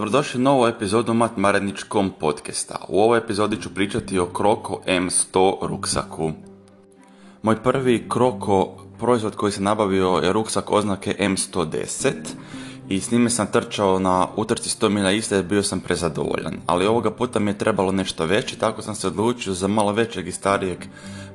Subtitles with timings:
[0.00, 2.84] Dobrodošli u novu epizodu Matmaredničkom podcasta.
[2.88, 6.32] U ovoj epizodi ću pričati o Kroko M100 ruksaku.
[7.42, 12.12] Moj prvi Kroko proizvod koji se nabavio je ruksak oznake M110
[12.88, 16.56] i s njime sam trčao na utrci 100 milja iste bio sam prezadovoljan.
[16.66, 20.28] Ali ovoga puta mi je trebalo nešto veće, tako sam se odlučio za malo većeg
[20.28, 20.78] i starijeg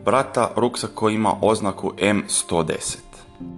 [0.06, 3.05] brata ruksak koji ima oznaku M110.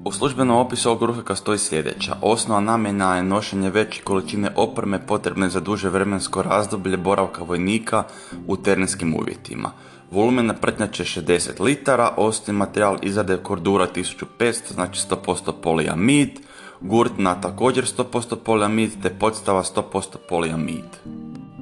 [0.05, 2.15] U službenom opisu ovog ruksaka stoji sljedeća.
[2.21, 8.03] Osnova namjena je nošenje veće količine opreme potrebne za duže vremensko razdoblje boravka vojnika
[8.47, 9.71] u terenskim uvjetima.
[10.11, 16.29] Volumena pretnjače 60 litara, osnovni materijal izrade kordura 1500, znači 100% poliamid,
[16.81, 20.85] gurtna također 100% poliamid, te podstava 100% poliamid.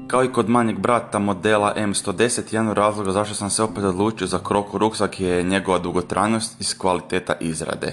[0.08, 4.27] Kao i kod manjeg brata modela M110, jedan od razloga zašto sam se opet odlučio
[4.27, 7.88] za kroku ruksak je njegova dugotrajnost i kvaliteta izrade.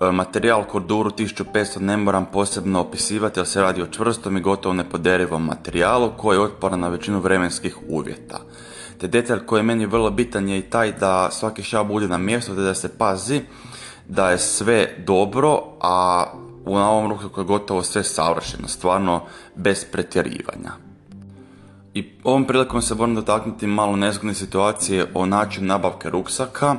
[0.00, 4.74] E, materijal Korduru 1500 ne moram posebno opisivati jer se radi o čvrstom i gotovo
[4.74, 8.40] nepoderivom materijalu koji je otporan na većinu vremenskih uvjeta.
[8.98, 12.18] Te detalj koji je meni vrlo bitan je i taj da svaki šab bude na
[12.18, 13.40] mjestu te da se pazi
[14.08, 16.24] da je sve dobro, a
[16.66, 19.22] u ovom ruksaku je gotovo sve savršeno, stvarno
[19.54, 20.93] bez pretjerivanja.
[21.94, 26.76] I ovom prilikom se moram dotaknuti malo nezgodne situacije o načinu nabavke ruksaka.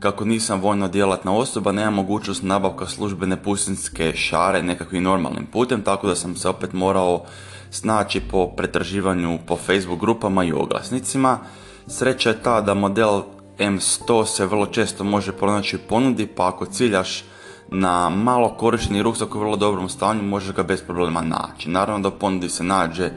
[0.00, 6.06] Kako nisam vojno djelatna osoba, nemam mogućnost nabavka službene pustinske šare nekakvim normalnim putem, tako
[6.06, 7.24] da sam se opet morao
[7.70, 11.38] snaći po pretraživanju po Facebook grupama i oglasnicima.
[11.86, 13.22] Sreća je ta da model
[13.58, 17.24] M100 se vrlo često može pronaći u ponudi, pa ako ciljaš
[17.70, 21.70] na malo korišteni ruksak u vrlo dobrom stanju, možeš ga bez problema naći.
[21.70, 23.10] Naravno da u ponudi se nađe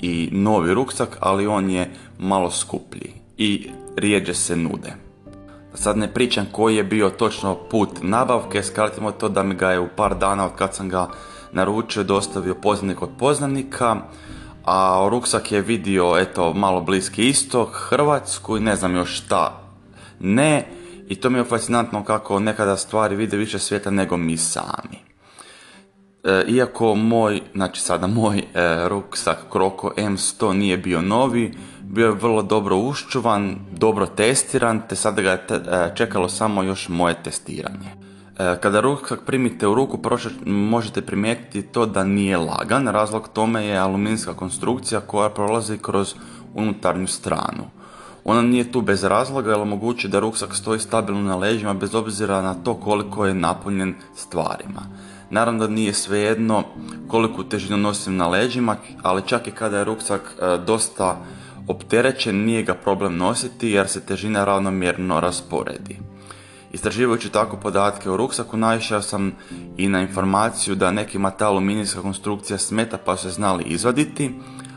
[0.00, 4.92] i novi ruksak, ali on je malo skuplji i rijeđe se nude.
[5.74, 9.80] Sad ne pričam koji je bio točno put nabavke, skratimo to da mi ga je
[9.80, 11.08] u par dana od kad sam ga
[11.52, 13.96] naručio dostavio poznanik od poznanika,
[14.64, 19.66] a ruksak je vidio eto malo bliski istok, Hrvatsku i ne znam još šta
[20.20, 20.66] ne
[21.08, 25.05] i to mi je fascinantno kako nekada stvari vide više svijeta nego mi sami.
[26.26, 28.44] E, iako moj, znači sada moj e,
[28.88, 35.22] ruksak Kroko M100 nije bio novi, bio je vrlo dobro uščuvan, dobro testiran, te sada
[35.22, 38.06] ga je e, čekalo samo još moje testiranje.
[38.60, 43.78] Kada ruksak primite u ruku, prošle, možete primijetiti to da nije lagan, razlog tome je
[43.78, 46.14] aluminijska konstrukcija koja prolazi kroz
[46.54, 47.64] unutarnju stranu.
[48.24, 52.42] Ona nije tu bez razloga, jer omogućuje da ruksak stoji stabilno na leđima bez obzira
[52.42, 54.82] na to koliko je napunjen stvarima.
[55.30, 56.64] Naravno da nije svejedno
[57.08, 61.16] koliku težinu nosim na leđima, ali čak i kada je ruksak e, dosta
[61.68, 65.98] opterećen, nije ga problem nositi jer se težina ravnomjerno rasporedi.
[66.72, 69.32] Istraživajući tako podatke o ruksaku, naišao sam
[69.76, 74.30] i na informaciju da nekima ta aluminijska konstrukcija smeta pa se znali izvaditi,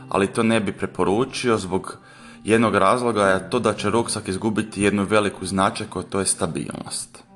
[0.08, 1.98] ali to ne bi preporučio zbog
[2.44, 7.29] jednog razloga je to da će ruksak izgubiti jednu veliku značajku, to je stabilnost.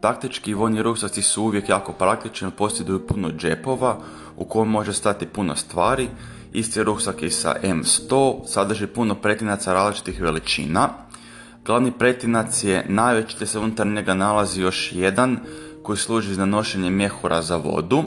[0.00, 3.98] Taktički vojni ruksaci su uvijek jako praktični, posjeduju puno džepova
[4.36, 6.08] u kojem može stati puno stvari.
[6.52, 10.88] Isti ruksak je sa M100, sadrži puno pretinaca različitih veličina.
[11.64, 15.38] Glavni pretinac je najveći te se unutar njega nalazi još jedan
[15.82, 18.02] koji služi za nošenje mjehura za vodu.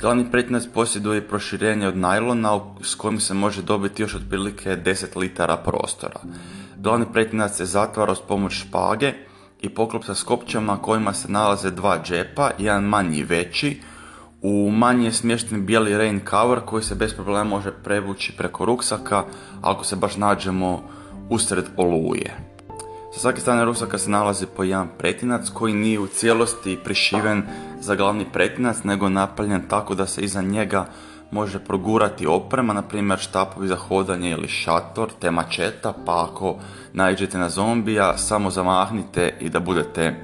[0.00, 5.56] Glavni pretinac posjeduje proširenje od najlona s kojim se može dobiti još otprilike 10 litara
[5.56, 6.20] prostora.
[6.76, 9.12] Glavni pretinac se zatvara s pomoć špage
[9.60, 13.80] i poklop sa skopćama kojima se nalaze dva džepa, jedan manji i veći.
[14.42, 19.24] U manji je smješten bijeli rain cover koji se bez problema može prevući preko ruksaka
[19.62, 20.82] ako se baš nađemo
[21.30, 22.36] usred oluje.
[23.14, 27.42] Sa svake strane ruksaka se nalazi po jedan pretinac koji nije u cijelosti prišiven
[27.80, 30.86] za glavni pretinac nego napaljen tako da se iza njega
[31.30, 36.56] može progurati oprema, na primjer štapovi za hodanje ili šator, te mačeta, pa ako
[36.92, 40.20] naiđete na zombija, samo zamahnite i da budete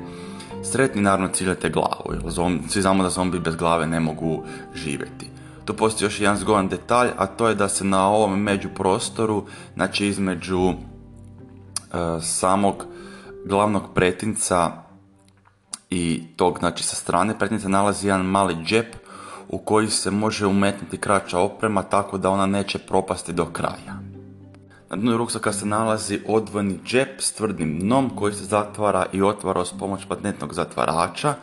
[0.65, 2.23] sretni, naravno ciljate glavu, jer
[2.69, 4.43] svi znamo da zombi bez glave ne mogu
[4.75, 5.31] živjeti.
[5.65, 10.07] Tu postoji još jedan zgodan detalj, a to je da se na ovom međuprostoru, znači
[10.07, 10.75] između e,
[12.21, 12.87] samog
[13.45, 14.73] glavnog pretinca
[15.91, 19.02] i tog, znači sa strane pretinca nalazi jedan mali džep
[19.53, 24.01] u koji se može umetnuti kraća oprema tako da ona neće propasti do kraja.
[24.91, 29.65] Na dnu ruksaka se nalazi odvojni džep s tvrdnim dnom koji se zatvara i otvara
[29.65, 31.35] s pomoć patentnog zatvarača.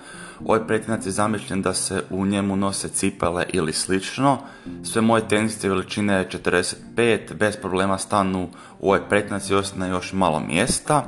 [0.46, 4.38] Ovaj pretinac je zamišljen da se u njemu nose cipele ili slično.
[4.84, 10.14] Sve moje teniste veličine je 45, bez problema stanu u ovaj pretinac i ostane još
[10.14, 11.04] malo mjesta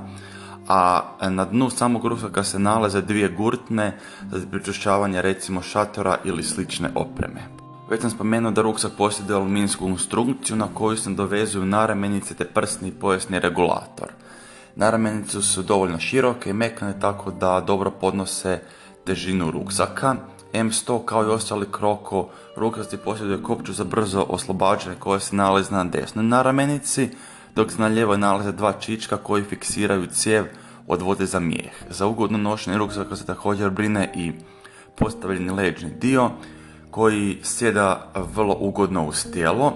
[0.71, 3.97] a na dnu samog ruksaka se nalaze dvije gurtne
[4.31, 7.41] za pričušćavanje recimo šatora ili slične opreme.
[7.89, 12.87] Već sam spomenuo da ruksak posjeduje aluminsku konstrukciju na koju se dovezuju naramenice te prsni
[12.87, 14.07] i pojasni regulator.
[14.75, 18.61] Naramenice su dovoljno široke i mekane tako da dobro podnose
[19.05, 20.15] težinu ruksaka.
[20.53, 25.83] M100 kao i ostali kroko rukasti posjeduje kopču za brzo oslobađanje koje se nalazi na
[25.83, 27.09] desnoj naramenici,
[27.55, 30.45] dok se na lijevoj nalaze dva čička koji fiksiraju cijev
[30.87, 31.73] od vode za mijeh.
[31.89, 34.31] Za ugodno nošenje ruksaka se također brine i
[34.97, 36.29] postavljeni leđni dio
[36.91, 39.73] koji sjeda vrlo ugodno uz tijelo.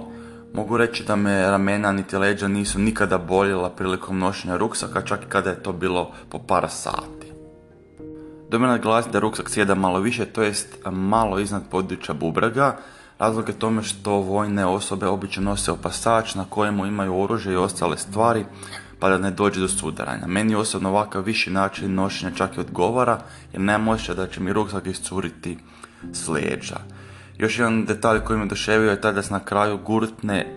[0.53, 5.29] Mogu reći da me ramena niti leđa nisu nikada boljela prilikom nošenja ruksaka, čak i
[5.29, 7.31] kada je to bilo po par sati.
[8.49, 12.77] Dobro naglasiti da ruksak sjeda malo više, to jest malo iznad područja bubrega.
[13.19, 17.97] Razlog je tome što vojne osobe obično nose opasač na kojemu imaju oružje i ostale
[17.97, 18.45] stvari,
[19.05, 20.27] pa da ne dođe do sudaranja.
[20.27, 23.19] Meni osobno ovakav viši način nošenja čak i odgovara,
[23.53, 25.57] jer nemam osjećaj da će mi ruksak iscuriti
[26.13, 26.79] s leđa.
[27.37, 30.47] Još jedan detalj koji me doševio je taj da se na kraju gurtne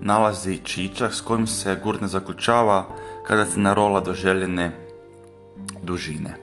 [0.00, 2.84] nalazi čičak s kojim se gurtne zaključava
[3.26, 4.72] kada se narola do željene
[5.82, 6.36] dužine.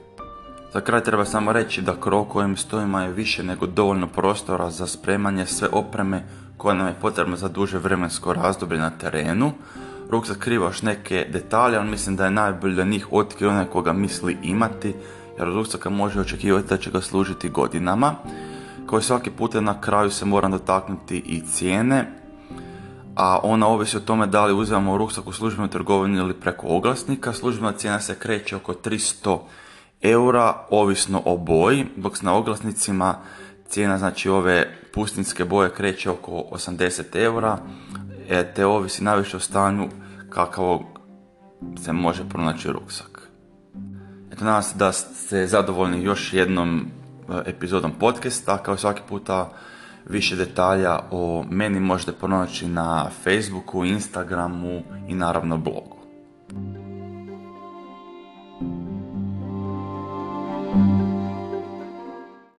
[0.72, 4.86] Za kraj treba samo reći da krov kojem stojima je više nego dovoljno prostora za
[4.86, 6.24] spremanje sve opreme
[6.56, 9.52] koja nam je potrebna za duže vremensko razdoblje na terenu.
[10.10, 13.92] Ruk zakriva još neke detalje, ali mislim da je najbolje da njih otkrije onaj koga
[13.92, 14.94] misli imati,
[15.38, 18.14] jer od može očekivati da će ga služiti godinama.
[18.86, 22.24] Kao svaki puta na kraju se moram dotaknuti i cijene,
[23.16, 27.32] a ona ovisi o tome da li uzimamo ruksak u službenoj trgovini ili preko oglasnika.
[27.32, 29.38] Službena cijena se kreće oko 300
[30.02, 33.14] eura, ovisno o boji, dok na oglasnicima
[33.68, 37.58] cijena znači ove pustinske boje kreće oko 80 eura,
[38.54, 39.88] te ovisi najviše o stanju
[40.30, 40.78] kakav
[41.84, 43.30] se može pronaći ruksak.
[44.32, 46.86] Eto, nadam se da ste zadovoljni još jednom
[47.28, 49.50] e, epizodom podcasta, kao svaki puta
[50.08, 55.93] više detalja o meni možete pronaći na Facebooku, Instagramu i naravno blogu.